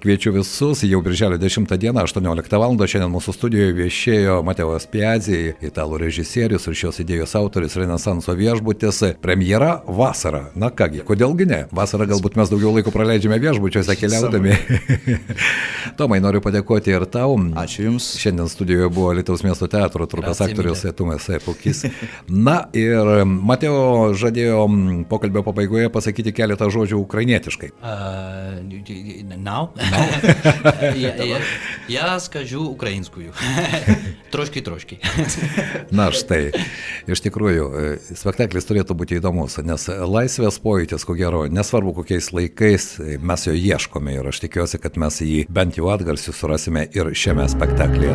kviečiu 0.00 0.32
visus 0.38 0.86
jau 0.88 1.02
birželio 1.04 1.36
10 1.40 1.76
dieną, 1.76 2.06
18 2.08 2.56
val. 2.56 2.76
Šiandien 2.88 3.10
mūsų 3.12 3.34
studijoje 3.34 3.74
viešėjo 3.76 4.38
Mateos 4.46 4.86
Piazzi, 4.88 5.52
italų 5.66 5.98
režisierius 6.06 6.68
ir 6.70 6.78
šios 6.78 7.02
idėjos 7.04 7.34
autoris 7.36 7.76
Renesanso 7.76 8.32
viešbutis. 8.38 9.02
Premjera 9.20 9.80
vasara 9.84 10.37
Na 10.59 10.69
kągi, 10.73 11.03
kodėlgi 11.07 11.47
ne? 11.49 11.59
Vasarą 11.75 12.07
galbūt 12.11 12.37
mes 12.39 12.51
daugiau 12.51 12.73
laiko 12.75 12.93
praleidžiame 12.93 13.39
viešbučiuose 13.43 13.95
keliaudami. 13.99 14.55
Tomai, 15.99 16.19
noriu 16.23 16.41
padėkoti 16.43 16.93
ir 16.93 17.05
tau. 17.11 17.35
Ačiū 17.59 17.87
Jums. 17.87 18.13
Šiandien 18.21 18.49
studijoje 18.51 18.89
buvo 18.93 19.11
Lietuvos 19.17 19.43
miesto 19.45 19.67
teatro 19.71 20.07
trupės 20.09 20.41
aktorius 20.45 20.85
Tumas 20.97 21.27
Pukis. 21.45 21.83
Na 22.29 22.67
ir 22.77 23.23
Mateo 23.25 24.13
žadėjo 24.17 24.65
pokalbio 25.11 25.43
pabaigoje 25.45 25.91
pasakyti 25.93 26.33
keletą 26.35 26.69
žodžių 26.73 27.01
ukrainietiškai. 27.03 27.73
Uh, 27.83 28.61
now? 29.37 29.69
now? 29.91 30.05
я, 30.95 31.15
я, 31.15 31.39
я 31.87 32.19
скажу 32.19 32.65
українською. 32.65 33.33
трошки, 34.31 34.61
трошки. 34.61 34.97
Na 35.91 36.09
štai, 36.11 36.51
iš 37.07 37.21
tikrųjų, 37.25 37.67
spektaklis 38.17 38.67
turėtų 38.69 38.97
būti 38.97 39.19
įdomus, 39.19 39.59
nes 39.65 39.87
laisvės 40.28 40.58
pojūtis, 40.60 41.06
ko 41.08 41.16
gero, 41.16 41.46
nesvarbu 41.48 41.94
kokiais 41.96 42.28
laikais, 42.36 42.86
mes 43.24 43.46
jo 43.46 43.54
ieškome 43.56 44.18
ir 44.18 44.28
aš 44.28 44.42
tikiuosi, 44.44 44.80
kad 44.82 44.98
mes 45.00 45.22
jį 45.24 45.46
bent 45.48 45.78
jau 45.80 45.88
atgarsiu 45.94 46.34
surasime 46.36 46.84
ir 46.92 47.08
šiame 47.16 47.48
spektaklyje. 47.48 48.12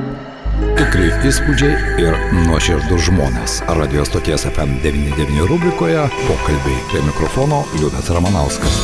Tikrai 0.78 1.10
įspūdžiai 1.26 1.97
ir 2.04 2.17
nuoširdus 2.45 3.10
žmonės. 3.10 3.58
Radio 3.80 4.06
stoties 4.06 4.45
FM99 4.52 5.49
rubrikoje 5.49 6.06
pokalbiai 6.28 6.86
prie 6.93 7.04
mikrofono 7.10 7.63
Liudas 7.80 8.13
Ramanauskas. 8.13 8.82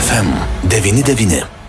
FM 0.00 0.36
99. 0.72 1.59